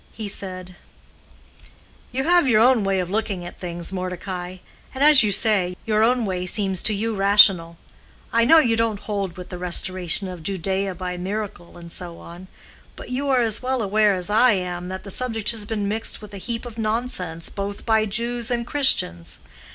[0.13, 0.75] He said,
[2.11, 4.57] "You have your own way of looking at things, Mordecai,
[4.95, 7.77] and as you say, your own way seems to you rational.
[8.33, 12.47] I know you don't hold with the restoration of Judea by miracle, and so on;
[12.95, 16.19] but you are as well aware as I am that the subject has been mixed
[16.19, 19.37] with a heap of nonsense both by Jews and Christians.